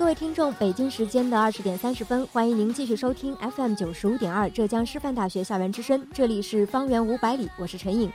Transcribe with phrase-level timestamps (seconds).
[0.00, 8.10] 各位听众，北京时间的二十点三十分，欢迎您继续收听 FM 九十五点二浙江师范大学校园之声，这里是方圆五百里，我是陈颖。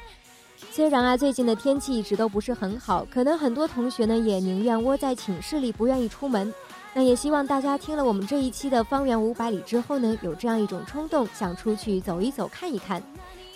[0.71, 6.51] 虽然啊，最近的天气一直都不是很好，可能很多同学呢也宁愿窝在寝室里，不愿意出门。
[6.95, 12.99] 那也希望大家听了我们这一期的方圆五百里之后呢，有这样一种冲动，想出去走一走，看一看。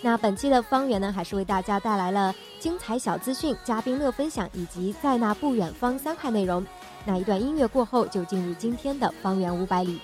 [0.02, 6.64] 那本期的方圆呢，还是为大家带来了精彩小资讯、嘉宾乐分享以及在那不远方三块内容。
[7.04, 10.00] 那一段音乐过后，就进入今天的方圆五百里。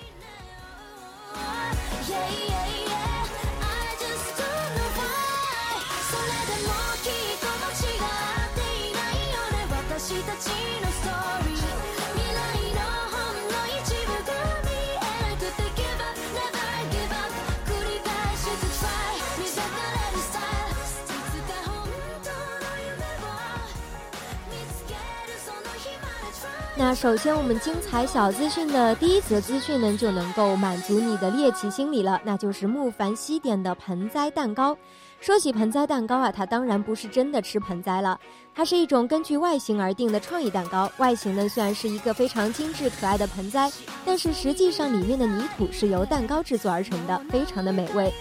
[26.79, 34.77] 那首先，我们精彩小资讯的第一则资讯呢，就能够满足你的猎奇心理了，那就是木凡西点的盆栽蛋糕。
[35.19, 38.19] 说起盆栽蛋糕啊，它当然不是真的吃盆栽了，
[38.53, 40.89] 它是一种根据外形而定的创意蛋糕。
[40.97, 43.71] 外形呢，虽然是一个非常精致可爱的盆栽，
[44.05, 48.13] 但是实际上里面的泥土是由蛋糕制作而成的，非常的美味。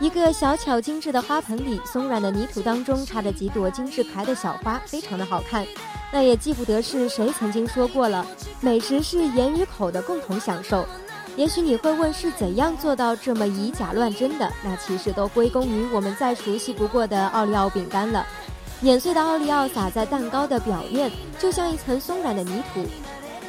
[0.00, 5.66] 一个小巧精致的花盆里，松软的泥土当中插着几朵精致可爱的小花，非常的好看。
[6.12, 8.26] 那也记不得是谁曾经说过了，
[8.60, 10.84] 美食是眼与口的共同享受。
[11.36, 14.52] 也许你会问，是怎样做到这么以假乱真的？
[14.62, 18.26] 那其实都归功于我们再熟悉不过的奥利奥饼干了。
[18.80, 22.84] 碾碎的奥利奥撒在蛋糕的表面，就像一层松软的泥土。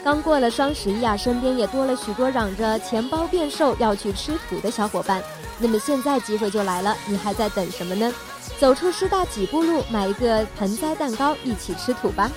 [0.04, 5.24] 刚过了双十一啊，身边也多了许多嚷着钱包变瘦要去吃土的小伙伴。
[5.58, 8.14] 那么现在机会就来了，你还在等什么呢？
[8.60, 12.30] 走出师大几步路，买一个盆栽蛋糕，一起吃土吧。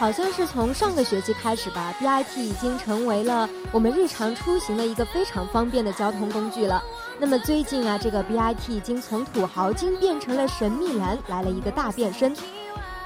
[0.00, 6.82] 好像是从上个学期开始吧，BIT 已经成为了我们日常出行的一个非常方便的交通工具了。
[7.18, 12.34] 那么最近啊，这个 BIT 已经从土豪金变成了神秘蓝，来了一个大变身。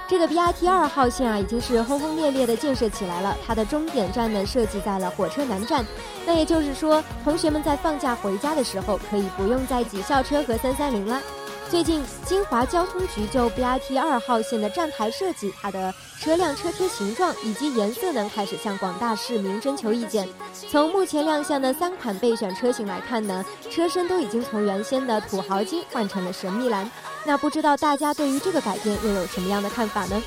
[0.07, 3.37] 这个 BIT 二号线啊，已经是轰轰烈烈的建设起来了。
[3.45, 5.85] 它的终点站呢，设计在了火车南站。
[6.25, 11.21] 那也就是说，同学们在放假回家的时候，可以不用再挤校车和三三零了。
[11.71, 20.29] 最近，金华交通局就 BRT 二号线的站台设计、它的车辆车贴形状以及颜色呢，开始向广大市民征求意见。
[20.71, 26.89] 从目前亮相的三款备选车型来看呢，车身都已经从原先的土豪金换成了神秘蓝。
[27.25, 30.23] 那不知道大家对于这个改变又有什么样的看法呢？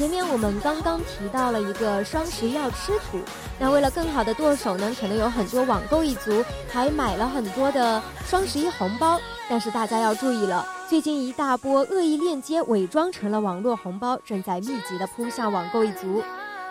[0.00, 3.18] 前面我们刚刚提到了一个双十一要吃土，
[3.58, 9.20] 那为了更好的剁手呢，可能有很多网购一族还买了很多的双十一红包。
[9.46, 16.22] 但是大家要注意了，最近一大波恶意链接伪装成了网络红包，正在密集的扑向网购一族。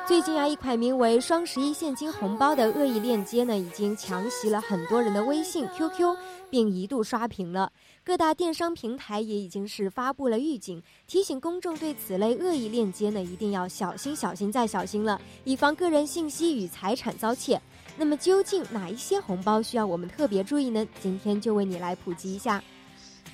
[0.08, 6.16] 最近啊，一款名为“双十一现金红包”的恶意链接呢，已经强袭了很多人的微信、QQ，
[6.50, 7.72] 并一度刷屏了。
[8.10, 17.62] 各大电商平台也已经是发布了预警，提醒公众对此类恶意链接呢，一定要小心、小心再小心了，以防个人信息与财产遭窃。
[17.96, 20.84] 那么，究竟哪一些红包需要我们特别注意呢？
[21.00, 22.64] 今天就为你来普及一下。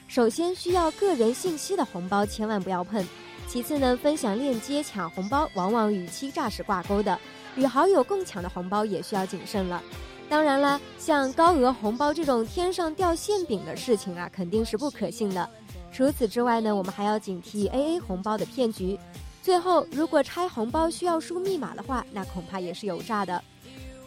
[0.09, 3.01] 首先，需要个人信息的红包千万不要碰。
[3.47, 7.17] 其次呢，分享链接抢红包往往与欺诈是挂钩的，
[7.55, 9.81] 与好友共抢的红包也需要谨慎了。
[10.29, 15.49] 当然了，像高额红包这种天上掉馅饼的事情啊，肯定是不可信的。
[15.91, 18.99] 除此之外呢，我们还要警惕 AA 红包的骗局。
[19.41, 23.41] 最后，如果拆红包需要输密码的话，那恐怕也是有诈的。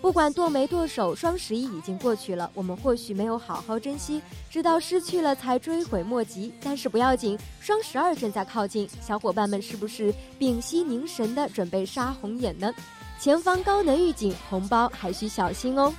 [0.01, 4.21] 不管剁没剁手，双十一已经过去了，我们或许没有好好珍惜，
[4.51, 6.53] 直到失去了才追悔莫及。
[6.63, 12.73] 但是不要紧，双十二正在靠近，小伙伴们是不是屏息凝神的准备杀红眼呢？
[13.19, 15.93] 前方高能预警，红包还需小心哦。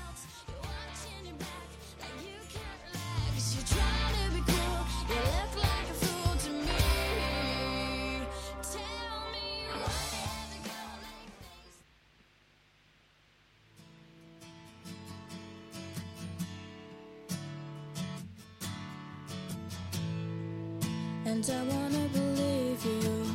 [21.30, 23.26] and i wanna believe you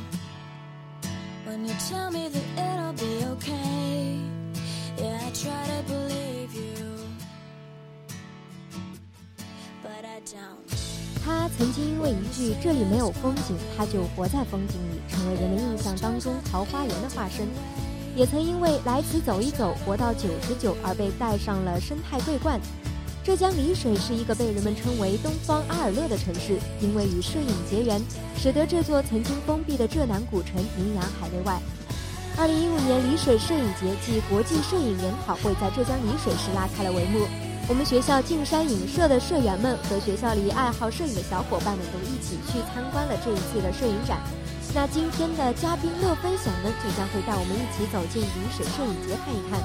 [1.45, 4.19] when you tell me that it'll be okay
[4.97, 6.83] yeah i try to believe you
[9.81, 10.65] but i don't
[11.23, 17.47] 他曾经因为一句这里没有风景他就活在风景里成为人们印象当中桃花源的化身
[18.13, 22.59] 也曾因为来此走一走活到九十九而被带上了生态桂冠
[23.25, 27.99] 浙江丽水是一个被人们称为“东方阿尔勒”的城市，因为与摄影结缘，
[28.37, 31.59] 使得这座曾经封闭的浙南古城名扬海内外。
[32.37, 37.25] 二零一五年丽水摄影节暨国际摄影研讨会在浙江丽水市拉开了帷幕。
[37.67, 44.21] 我们学校径山影社的社员们和学校里爱好摄影的小伙伴们都一起去参观了这一次的摄影展。
[44.75, 49.57] 那今天的嘉宾乐分享呢，就将会带我们一起走进丽水摄影节看一看。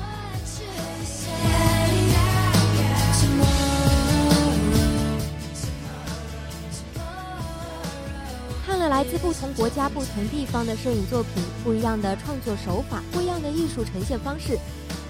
[9.01, 14.59] 来自不同国家、不同地方的摄影作品，不一样的创作手法，不一样的艺术呈现方式，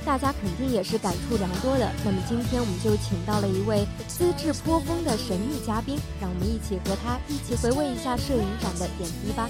[0.04, 1.90] 大家肯定也是感触良多的。
[2.04, 9.48] 那么今天我们就请到了一位资质颇丰的神秘嘉宾，让我们一起和他一起回味一下摄影展的点滴吧。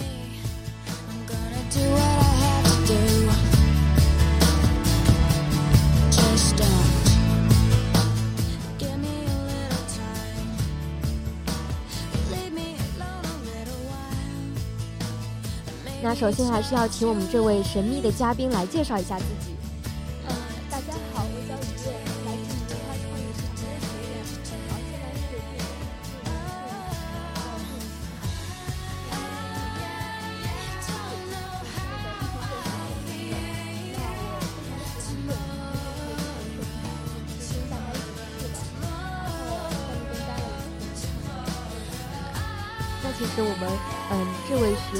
[16.02, 19.49] 那首先还是要请我们这位神秘的嘉宾来介绍一下自己。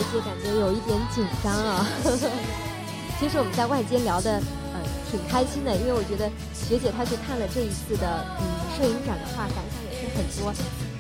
[0.01, 1.87] 这位学姐感觉有一点紧张啊。
[3.21, 4.41] 其实我们在外间聊的，
[4.73, 4.81] 嗯，
[5.11, 6.25] 挺开心的，因为我觉得
[6.57, 10.49] 学姐她去看了这一次的嗯摄影展的话，感想也是很多。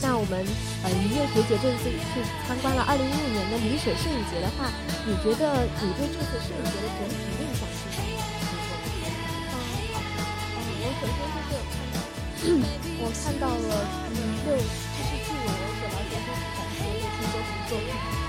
[0.05, 0.44] 那我们
[0.85, 4.69] 呃于月学姐这一次去参观了二零一五年的丽水摄影节的话，
[5.08, 8.20] 你觉得你对这次摄影节的整体印象是什么？
[9.49, 9.64] 嗯，
[10.44, 12.53] 嗯，我首先就是
[13.00, 13.73] 我看到了
[14.12, 18.19] 嗯对，就是据我所了解，就是展示的六千多幅作品。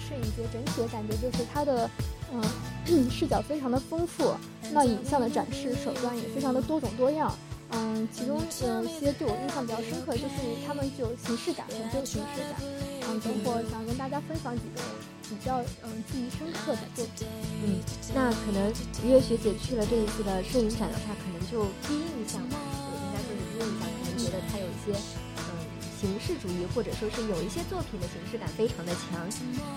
[0.00, 1.88] 摄影节整体的感觉就是它的
[2.32, 4.34] 嗯视角非常的丰富，
[4.72, 7.34] 那影像的展示手段也非常的多种多样。
[7.70, 10.34] 嗯，其中有一些对我印象比较深刻，就是
[10.66, 12.60] 他们具有形式感，很具有形式感。
[13.08, 14.80] 嗯，等会儿想跟大家分享几个。
[15.24, 17.26] 比较嗯记忆深刻的作品，
[17.64, 17.80] 嗯，
[18.14, 18.70] 那可能
[19.02, 22.58] 于月学姐去了这一次的摄影展的话，可能就第一印象吧，
[22.92, 25.00] 应该说是第一印象，可能觉得它有一些。
[26.04, 29.26] 形式主义，或者说是有一些作品的形式感非常的强。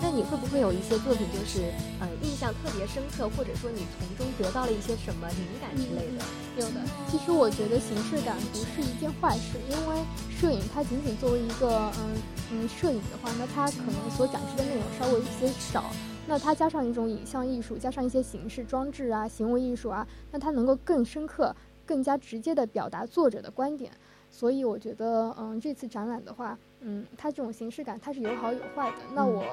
[0.02, 6.24] 那你会不会有一些作品，就是呃印象特别深刻，或者说你从中得到了一些什么灵感之类的？
[6.60, 6.84] 有的。
[7.10, 9.96] 其实我觉得形式感不是一件坏事，因为
[10.38, 12.12] 摄影它仅仅作为一个嗯
[12.52, 15.90] 嗯摄影的话，那它可能所展示的内容稍微有些少。
[16.26, 23.90] 那它加上一种影像艺术，加上一些形式装置啊、行为艺术啊，那它能够更深刻、更加直接的表达作者的观点。
[24.30, 28.96] 所以我觉得，嗯，这次展览的话，嗯，它这种形式感它是有好有坏的。
[29.14, 29.44] 那我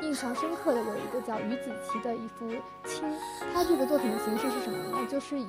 [0.00, 2.48] 印象深刻的有一个叫于子琪的一幅
[2.84, 3.04] 青，
[3.52, 5.06] 它这个作品的形式是什么呢？
[5.10, 5.46] 就是以。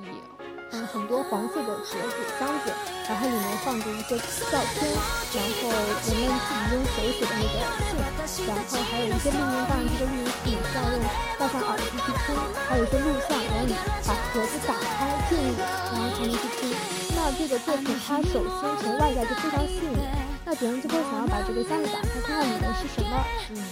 [0.76, 2.74] 嗯，很多黄色的盒子、箱子，
[3.08, 4.18] 然后里面放着一些
[4.50, 10.98] 照片，然后人们自己用手写的那个信，然后还有一些录音，当然这个录音是你需要用
[11.38, 12.34] 戴上耳机去听，
[12.68, 13.76] 还有一些录像，然后你
[14.08, 17.03] 把盒子打开进入，然后才能去听。
[17.26, 20.12] 那这个作品它首先从外在就非常吸引人，
[20.44, 23.24] 那别人就会想要把这个箱子打开看看里面是什么，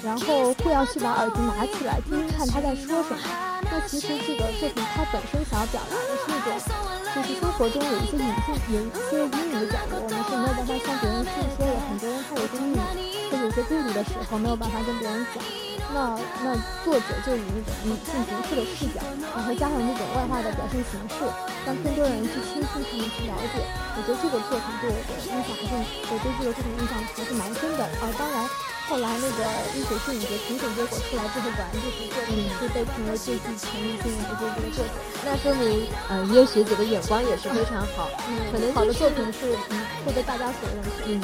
[0.01, 3.19] 然后会要去把耳机拿起来听听看他在说什么。
[3.63, 7.00] 那其实这个作品它本身想要表达的是一种。
[7.13, 11.75] 就是生活中有一些隐性、有一些阴影的角落，我们是没有办法向别人诉说的。
[11.91, 12.79] 很多人他有些阴影，
[13.27, 15.43] 或有些顾虑的时候，没有办法跟别人讲。
[15.91, 16.55] 那那
[16.87, 19.03] 作者就以一种女性独特的视角，
[19.35, 21.27] 然后加上这种外化的表现形式，
[21.67, 23.59] 让更多人去倾听、他们去了解。
[23.59, 28.07] 我觉得这个作品对我的印象还是，我对这个作品印象还是蛮深的啊。
[28.15, 28.47] 当然。
[28.91, 34.83] 后来那个丽水摄影节评审结果出来之后，果然就是作品是被评为最具潜力性的这个作品，
[35.23, 38.09] 那说明呃，约学姐的眼光也是非常好。
[38.27, 40.89] 嗯，可能好的作品是嗯会被大家所认可。
[41.07, 41.23] 嗯，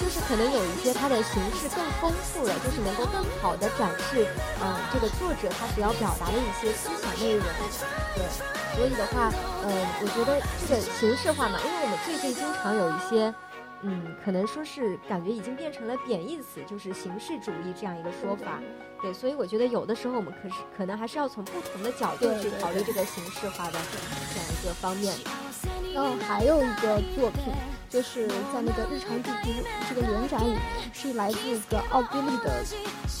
[0.00, 4.26] 就是可能有一些它的形式更丰富了，就是能够更好的展示
[4.64, 7.44] 嗯这个作者他所要表达的一些思想内容。
[8.16, 8.24] 对，
[8.74, 9.28] 所以的话，
[9.68, 9.68] 呃，
[10.00, 13.34] 我觉得这个形式化嘛，因为我们最近经常有一些。
[13.82, 18.60] 嗯，可能说是感觉已经变成了贬义词，就是形式主义这样一个说法。
[19.00, 25.12] 对，所以我觉得有的时候我们可是可能还是要从不同的角度去考虑这个形式化的这样一个方面。
[25.94, 27.52] 然后还有一个作品，
[27.90, 29.50] 就是在那个日常地图
[29.88, 30.60] 这个联展里面，
[30.92, 32.64] 是来自一个奥地利的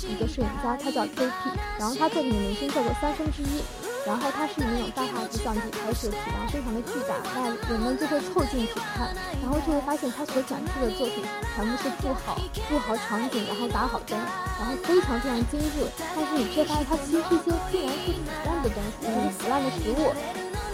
[0.08, 1.30] 一个摄影家，他叫 KP，
[1.78, 3.60] 然后他作品的名称叫做《三分之一》，
[4.04, 12.36] 然后它是以那种大画幅相机拍摄，体量非常的巨大，那人们就会凑近去看，然后就会发现他所展示的作品全部是布好
[12.68, 14.18] 布好场景，然后打好灯，
[14.58, 19.06] 然后非常非常精致，但是你却发现它其实是一些竟然是腐烂的东西，
[19.38, 20.12] 腐烂的食物。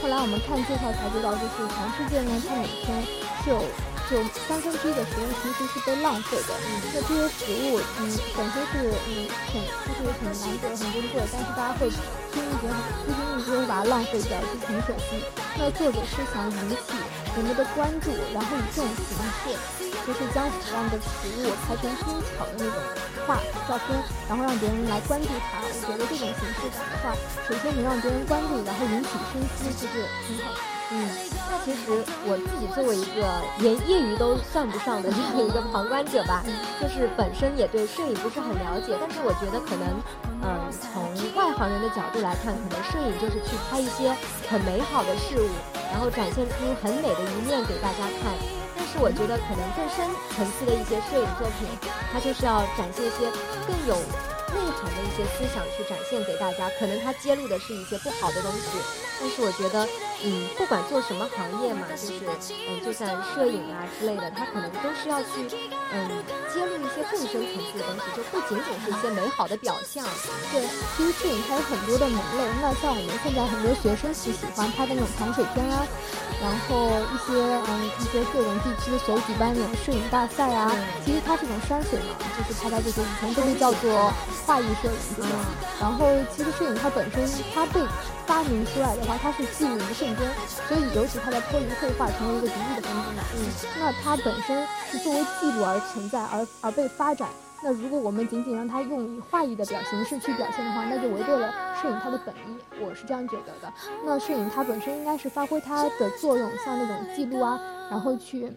[0.01, 3.03] 后来我们看介绍才知道，就是全世界呢，它每天
[3.45, 3.61] 是有
[4.11, 4.17] 就
[4.49, 6.55] 三分之一的食物其实是被浪费的。
[6.67, 8.00] 嗯，那这些食物，嗯，
[8.37, 12.69] 本身是嗯很就是很难得、很珍贵，但是大家会轻易就
[13.05, 15.23] 不经意就会把它浪费掉，就很可惜。
[15.59, 16.97] 那作者是想引起
[17.37, 19.59] 人们的关注，然后以这种形式。
[20.07, 22.73] 就是将腐烂的食物拍成精巧的那种
[23.27, 23.37] 画
[23.69, 25.61] 照片，然后让别人来关注它。
[25.61, 27.15] 我觉得这种形式感的话，
[27.47, 30.78] 首先能让别人关注，然后引起深思，就是挺好。
[30.90, 31.04] 嗯，
[31.50, 31.92] 那其实
[32.25, 33.28] 我自己作为一个
[33.61, 36.42] 连业余都算不上的这样一个旁观者吧，
[36.80, 39.85] 就是本身也对摄影不是很了解，但是我觉得可能，
[40.40, 44.16] 嗯，从外行人的角度来看，可能摄影就是去拍一些
[44.49, 45.49] 很美好的事物，
[45.92, 48.33] 然后展现出很美的一面给大家看。
[48.73, 51.68] 但是我觉得可能更深层次的一些摄影作品，
[52.12, 53.28] 它就是要展现一些
[53.66, 53.92] 更有
[54.55, 56.71] 内涵的一些思想去展现给大家。
[56.78, 58.78] 可能他揭露的是一些不好的东西，
[59.21, 59.87] 但是我觉得，
[60.25, 62.25] 嗯，不管做什么行业嘛，就是
[62.69, 65.47] 嗯，就算摄影啊之类的，他可能都是要去
[65.93, 70.05] 嗯揭露一些更深层次的东西，就不仅仅是一些美好的表象。
[70.52, 70.62] 对，
[70.97, 72.45] 其实摄影它有很多的门类。
[72.61, 75.87] 那像我们现在很多学生是喜欢拍的那种糖水片啊。
[76.40, 77.35] 然后一些
[77.67, 80.71] 嗯一些各种地区所举办那种摄影大赛啊，
[81.05, 84.12] 其实它是种山水嘛，就是拍到这些以前都被叫做
[84.47, 85.30] 画意摄影这种。
[85.80, 87.80] 然后其实摄影它本身它被
[88.26, 90.30] 发明出来的话，它是记录一个瞬间，
[90.68, 93.25] 所以尤其它在脱离绘画成为一个独立的分支嘛。
[93.35, 93.47] 嗯，
[93.78, 97.28] 那它本身是作为记录而存在，而而被发展。
[97.61, 101.52] 那如果我们仅仅让它用以画意的表形式去表现的话，那就违背了
[101.83, 102.57] 摄影它的本意。
[102.80, 103.73] 我是这样觉得的。
[104.04, 108.52] 那摄影它本身应该是发挥它的作用，像那种记录啊，然后去，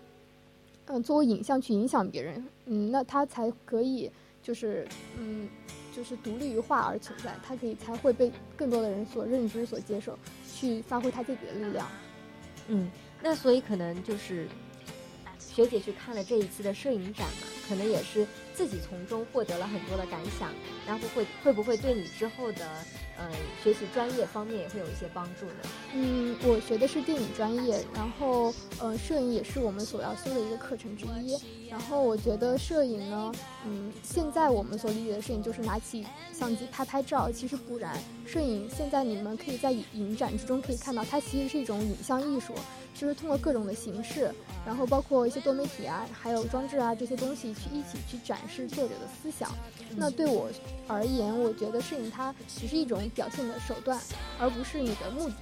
[0.85, 4.11] 嗯，作为影像去影响别人，嗯，那它才可以
[4.41, 5.47] 就是，嗯，
[5.95, 10.17] 就是独立于画而存在，他可以才会被更多的人所认知、所接受，
[10.51, 11.87] 去发挥他自己的力量。
[12.67, 12.89] 嗯，
[13.21, 14.47] 那所以可能就是
[15.39, 18.25] 学姐去看了这一次的摄影展嘛，可能也是。
[18.61, 20.53] 自己从中获得了很多的感想，
[20.85, 22.63] 然后会会不会对你之后的
[23.17, 23.27] 呃
[23.63, 25.55] 学习专业方面也会有一些帮助呢？
[25.95, 31.39] 嗯，我学的是电影专业，然后呃摄影也是我们所要修的一个课程之一。
[31.71, 33.31] 然后我觉得摄影呢，
[33.65, 37.97] 嗯，现在我们所理解的摄影就是拿起相机拍拍照，其实不然。
[38.27, 42.53] 摄影现在你们可以在影展之中可以看到，它其实是一种影像艺术。
[42.93, 44.31] 就是通过各种的形式，
[44.65, 49.49] 然后包括一些多媒体啊，还有装置啊这些东西去一起去展示作者的思想。
[49.95, 50.49] 那对我
[50.87, 53.99] 而言，我觉得摄影它只是一种表现的手段，
[54.39, 55.35] 而不是你的目的。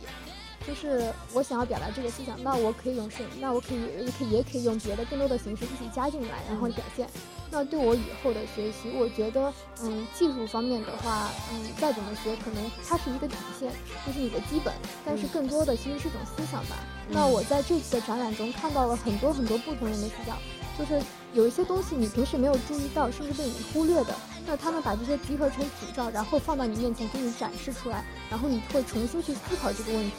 [0.67, 7.07] 就是我想要表达这个思想，那我可以用摄影，那我可以也可以也可以用别的更多的形式一起加进来，然后表现。
[7.51, 9.51] 那对我以后的学习，我觉得，
[9.81, 13.71] 嗯，技术方面的话，嗯，再怎么学，可能它是一个底线，
[14.05, 14.71] 就是你的基本。
[15.03, 16.75] 但是更多的其实是一种思想吧。
[17.09, 20.37] 那我在这次的展览中看到了很多很多不同人的思想，
[20.77, 21.03] 就是
[21.33, 24.15] 有一些东西你平时没有注意到，甚至被你忽略的，
[24.45, 30.13] 那他们把这些集合成组照，然后放到你面前给你展示出来，然后你会重新去思考这个问题，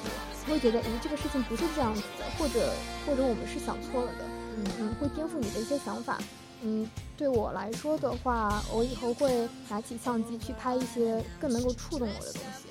[0.49, 2.73] 会觉得，诶，这个事情不是这样子的，或者
[3.07, 4.25] 或者我们是想错了的，
[4.57, 6.19] 嗯嗯，会颠覆你的一些想法。
[6.63, 12.69] 嗯，对我来说的话，我以后会拿起相机去拍一些更能够触动我的东西。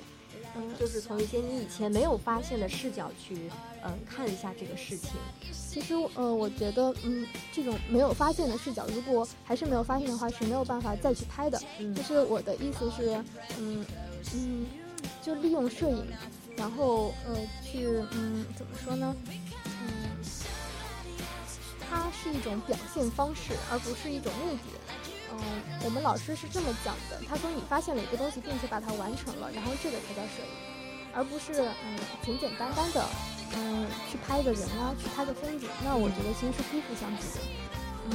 [0.56, 3.50] 嗯，就是从一些你以前没有发现的视角去，
[3.84, 5.10] 嗯，看一下这个事情。
[5.52, 11.60] 其实，呃，我觉得，嗯，这种没有发现的视角，如果还是没有发现的话，是没有办法再去拍的。
[11.94, 13.14] 就是我的意思是，
[13.58, 13.86] 嗯
[14.34, 14.66] 嗯，
[15.22, 16.04] 就利用摄影，
[16.56, 19.14] 然后呃，去，嗯，怎么说呢？
[21.90, 24.78] 它是一种表现方式，而不是一种目的。
[25.32, 25.38] 嗯，
[25.84, 30.54] 我们老师是这么讲的，他说你发现了一个东西，并且把它完成了，然后这个才叫摄影，
[31.12, 33.04] 而不是嗯简简单单的
[33.54, 35.68] 嗯去拍一个人啊，去拍个风景。
[35.84, 37.38] 那我觉得其实是非不相比的。
[38.06, 38.14] 嗯，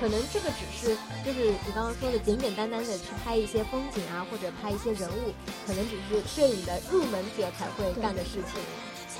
[0.00, 5.34] 可能这个只是就是你刚刚说的简简单单的去拍一些风景啊，或者拍一些人物，
[5.66, 8.58] 可能只是摄影的入门者才会干的事情。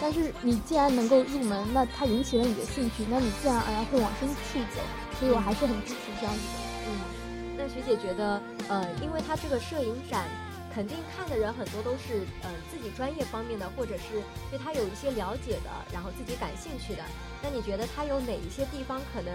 [0.01, 4.81] 但是你既然能够入门，那它引起了你的兴趣，那你自然而然会往深处走。
[5.19, 6.59] 所以我还是很支持这样子的。
[6.89, 10.25] 嗯，那学姐觉得，呃，因为它这个摄影展。
[10.73, 17.03] 肯定看的人很多都是，呃，自己专业方面的，或者是对他有一些了解的，然后自己感兴趣的。
[17.43, 19.35] 那你觉得他有哪一些地方可能？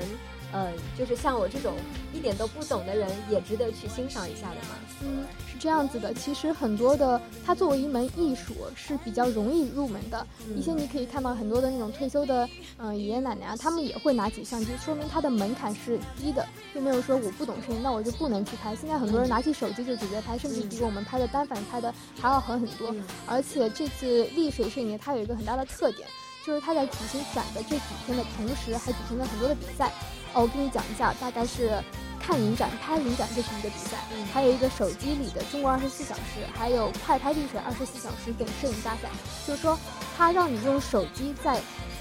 [0.54, 1.74] 嗯，就是像我这种
[2.14, 4.76] 一点都不懂的人，也值得去欣赏一下的吗？
[5.04, 6.14] 嗯，是这样子的。
[6.14, 10.26] 其实很多的，它作为一门艺术是比较容易入门的。
[10.56, 12.48] 一些你可以看到很多的那种退休的，
[12.78, 18.76] 嗯，爷爷奶奶啊，他们也会拿起相机，说明它的门槛是低的，并没有说我不懂摄影，那我就不能去拍。
[18.76, 22.96] 现在很多人拿起手机就直接拍，甚至比我们拍的单反拍的还要狠很多。
[23.26, 26.08] 而且这次丽水摄影节它有一个很大的特点，
[26.46, 29.92] 就是他在举行展的这几天的同时，还举行了很多的比赛。
[30.34, 31.82] 哦，我跟你讲一下，大概是
[32.20, 33.98] 看影展、拍影展这是一个比赛，
[34.32, 39.10] 还有一个手机里的中国二十四小时，还有快拍丽水二十四小时等摄影大赛。
[39.48, 39.80] 就是说，
[40.16, 41.58] 他让你用手机在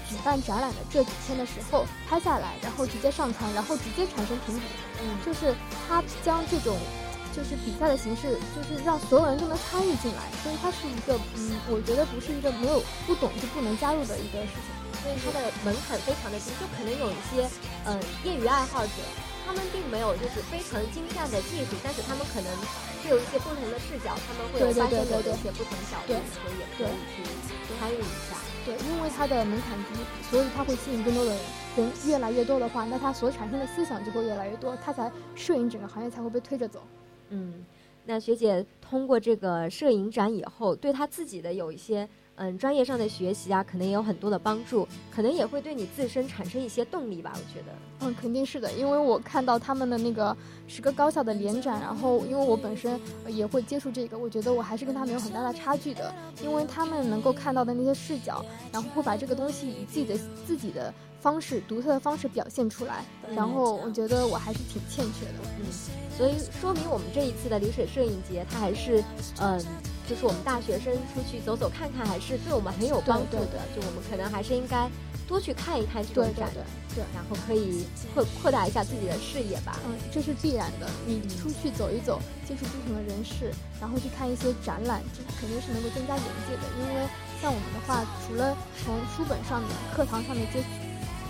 [0.07, 4.65] 举办展览的这几天的时候拍下来，然后直接上传，然后直接产生评比。
[5.01, 5.55] 嗯，就是
[5.87, 6.77] 他将这种
[7.35, 14.71] 就是比赛的形式，就是让所有人都能参与进来，所以它是一个嗯，我觉得不是一个没有不懂就不能加入的一个事情。
[15.03, 17.45] 所以它的门槛非常的低，就可能有一些
[17.85, 19.03] 嗯业余爱好者，
[19.45, 22.49] 他们并没有就是非常精湛的技术，但是他们可能
[23.03, 27.21] 是有一些不同的视角，他们会有发现有一些不同角度，所以也可以去
[27.77, 28.39] 参与一下。
[28.65, 29.99] 对，因为它的门槛低，
[30.31, 31.39] 所以它会吸引更多的人
[31.77, 36.81] 人，越来越多的话，那它所产生的思想就会越来越多，它才摄影整个行业才会被推着走。
[37.29, 37.65] 嗯，
[38.05, 42.07] 那学姐通过这个摄影展以后，对她自己的有一些。
[42.37, 47.31] 嗯，专业上的学习啊，可能也有很多的帮助，可能也会对你自身产生一些动力吧。
[47.33, 47.71] 我觉得，
[48.01, 50.35] 嗯，肯定是的，因为我看到他们的那个
[50.67, 65.49] 十个高校的联展，然后因为我本身也会接触这个，我觉得我还是跟他们有很大的差距的，因为他们能够看到的那些视角，然后会把这个东西以自己的自己的方式、独特的方式表现出来，然后我觉得我还是挺欠缺的。
[65.59, 65.65] 嗯，
[66.17, 69.01] 所以说明我们这一次的丽水摄影节，它还是
[69.39, 69.63] 嗯。
[70.07, 73.61] 就是我们大学生出去走走看看，还是对我们很有帮助的。
[73.73, 74.89] 就我们可能还是应该
[75.27, 76.49] 多去看一看这种展，
[76.93, 79.79] 对，然后可以扩扩大一下自己的视野吧。
[79.87, 80.87] 嗯，这是必然的。
[81.07, 86.63] 你出去走一走，接触不同的人士，然后去看一些展览，这肯定是能够增加眼界的。
[86.77, 87.07] 因为
[87.41, 90.63] 像我们的话，除了从书本上面、课堂上面接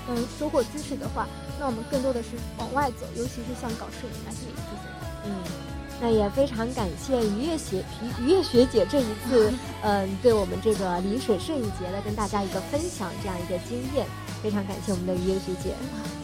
[0.09, 5.31] 嗯收获知识的话，那我们更多的是往外走，尤其是像搞摄影那些部分。
[5.31, 5.64] 嗯。
[6.05, 14.05] 那也非常感谢于月学于月学姐这一次， 嗯，对我们这个丽水摄影节的跟大家一个分享这样一个经验，
[14.43, 15.73] 非常感谢我们的于月学姐，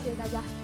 [0.03, 0.60] 谢谢大家。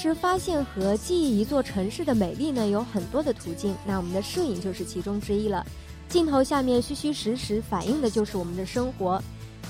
[0.00, 3.76] 实发现和记忆一座城市的美丽呢，有很多的途径。
[3.84, 5.66] 那我们的摄影就是其中之一了。
[6.08, 9.22] 镜头下面虚虚实实反映的就是我们的生活。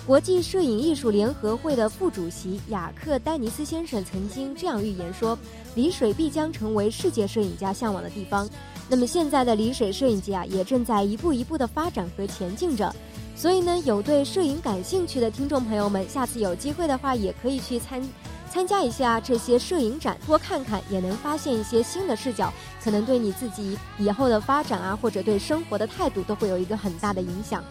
[0.07, 5.37] 国际摄影艺术联合会的副主席雅克·丹尼斯先生曾经这样预言说
[5.75, 8.49] ：“丽水必将成为世界摄影家向往的地方。”
[8.89, 12.95] 那么现在的丽水摄影节啊，也正在一步一步的发展和前进着。
[13.35, 18.01] 所以呢，有对摄影感兴趣的听众朋友们，下次有机会的话，也可以去参。
[18.53, 27.63] 参加一下这些摄影展，多看看也能发现一些新的视角，可能对你自己以后的发展啊，或者对生活的态度都会有一个很大的影响。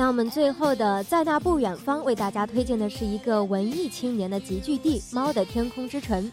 [0.00, 6.32] 那我们最后的在那不远方为大家推荐的是一个文艺青年的集聚地——猫的天空之城。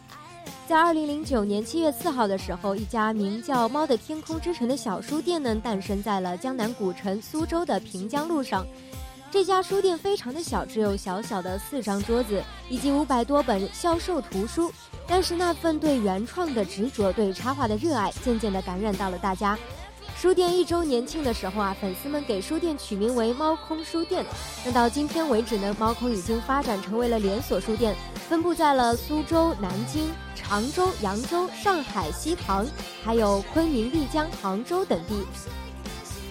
[0.66, 8.66] 在二零零九年七月四号的时候，一家名叫“猫的天空之城”的小书店呢，诞生在了江南古城苏州的平江路上。
[9.30, 14.72] 这家书店非常的小，只有小小的四张桌子以及五百多本销售图书。
[15.06, 19.60] 但是那份对原创的执着，对插画的热爱，渐渐地感染到了大家。
[20.20, 24.26] 书店一周年庆的时候啊，粉丝们给书店取名为“猫空书店”。
[24.66, 27.96] 那到今天为止呢，猫空已经发展成为了连锁书店，
[28.28, 32.66] 分布在了苏州、南京、常州、扬州、上海、西塘，
[33.04, 35.24] 还有昆明、丽江、杭州等地。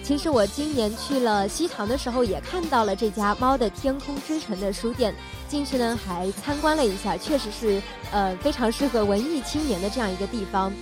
[0.03, 5.15] 其实我今年去了西塘的时候，也看到了这家“猫的天空之城”的书店。
[5.47, 10.73] 进去呢，还参观了一下，确实是，呃，非常适合文艺青年的这样一个地方。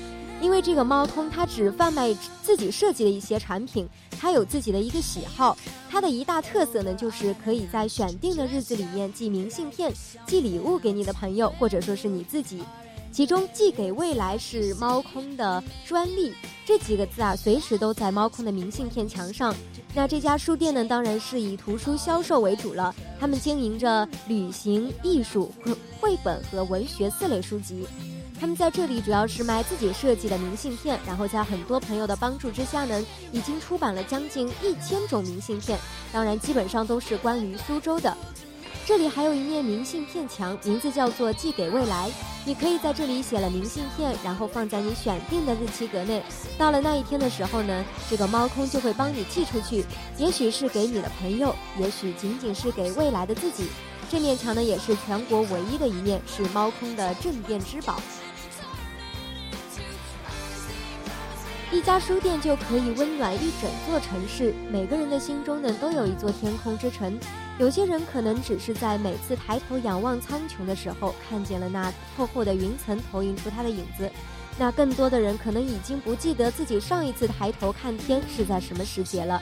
[0.41, 3.88] 因为这个猫空，它只贩卖自己设计的一些产品，
[4.19, 5.58] 它有自己的一个喜好。
[5.89, 9.91] 它的一大特色呢，就是可以在选定的日子里面寄明信片、
[10.28, 12.63] 寄礼物给你的朋友，或者说是你自己。
[13.12, 16.34] 其中寄给未来是猫空的专利，
[16.65, 19.56] 这几个字啊，随时都在猫空的明信片墙上。
[19.93, 27.88] 那这家书店呢，当然是以图书销售为主了，他们经营着旅行、艺术、绘绘本和文学四类书籍。
[28.39, 35.80] 他们在这里主要是卖自己设计的明信片，然后在很多朋友的帮助之下呢，已经出版了将近一千种明信片，
[36.12, 38.15] 当然基本上都是关于苏州的。
[38.86, 42.12] 这里还有一面明信片墙，名字叫做“寄给未来”。
[42.45, 46.21] 你可以在这里写了明信片，然后放在你选定的日期格内。
[46.56, 49.84] 到了那一天的时候呢，这个猫空就会帮你寄出去。
[50.19, 53.69] 也许是给你的朋友，也许仅仅是给未来的自己。
[54.08, 58.00] 这面墙呢，也是全国唯一的一面，是猫空的镇店之宝。
[61.75, 64.53] 一家书店就可以温暖一整座城市。
[64.71, 67.19] 每个人的心中呢，都有一座天空之城。
[67.59, 74.09] 有些人可能只是在每次抬头仰望苍穹的时候，看见了那厚厚的云层投影出它的影子。
[74.57, 79.41] 那更多的人可能已经不记得自己上一次抬头看天是在什么时节了。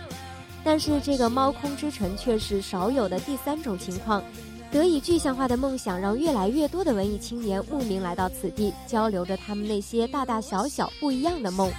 [0.63, 4.23] 但是这个猫空之城却是少有的第三种情况，
[4.71, 11.71] 得以具象化的梦想，让越来越多的文艺青年慕名来到此地，交流着他们那些大大小小不一样的梦。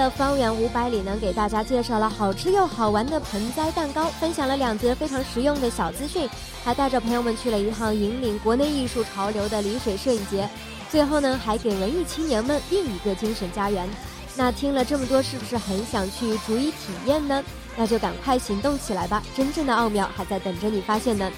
[0.00, 6.26] 的方圆五百里呢，给大家介绍了好吃又好玩的盆栽蛋糕，分享了两则非常实用的小资讯，
[6.64, 10.48] 还带着朋友们去了一趟引领国内艺术潮流的丽水摄影节。
[10.88, 13.86] 最后呢，还给文艺青年们另一个精神家园。
[14.34, 17.44] 那听了这么多，是不是很想去逐一体验呢？
[17.76, 21.30] 那就赶快行动起来吧，真正的奥妙还在等着你发现呢。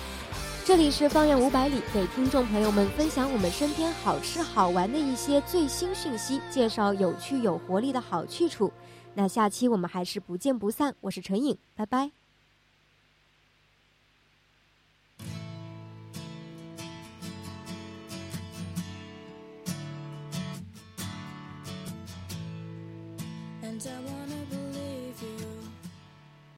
[0.64, 8.72] 这里是方圆五百里，给听众朋友们分享我们身边好吃好玩的一些最新讯息，介绍有趣有活力的好去处。
[9.12, 10.94] 那下期我们还是不见不散。
[11.00, 12.21] 我是陈颖，拜拜。